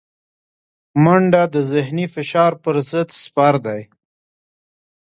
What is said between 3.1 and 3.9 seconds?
سپر دی